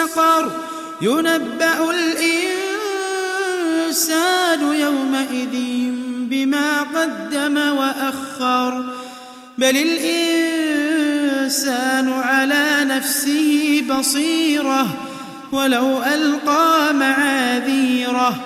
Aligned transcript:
المستقر 0.00 0.50
ينبأ 1.02 1.90
الإنسان 3.90 4.80
يومئذ 4.80 5.54
بما 6.30 6.82
قدم 6.82 7.56
وأخر. 7.56 8.84
بل 9.58 9.76
الإنسان 9.76 10.92
على 12.12 12.84
نفسه 12.84 13.84
بصيرة 13.90 14.86
ولو 15.52 16.02
ألقى 16.02 16.94
معاذيره 16.94 18.44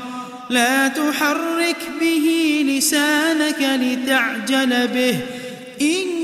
لا 0.50 0.88
تحرك 0.88 1.76
به 2.00 2.64
لسانك 2.68 3.60
لتعجل 3.60 4.88
به. 4.88 5.18
إن 5.80 6.23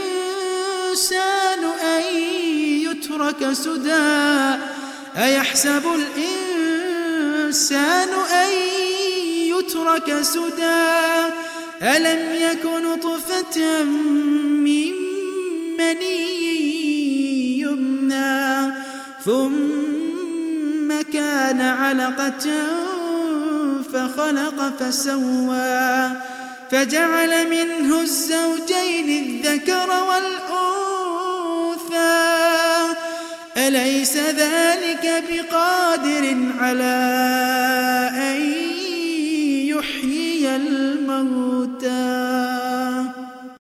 أن 1.09 2.01
يترك 2.81 3.53
سدى 3.53 4.59
أيحسب 5.17 5.81
الإنسان 5.95 8.09
أن 8.09 8.49
يترك 9.47 10.21
سدى؟ 10.21 10.91
ألم 11.81 12.35
يكن 12.35 12.95
طفة 12.95 13.83
من 13.83 14.91
مني 15.77 17.59
يمنى 17.59 18.73
ثم 19.25 21.01
كان 21.13 21.61
علقة 21.61 22.49
فخلق 23.93 24.73
فسوى 24.79 26.11
فجعل 26.71 27.49
منه 27.49 28.01
الزوجين 28.01 29.09
الذكر 29.09 29.89
أليس 33.71 34.17
ذلك 34.17 35.23
بقادر 35.29 36.37
على 36.59 36.97
أن 38.15 38.41
يحيي 39.67 40.55
الموت 40.55 41.90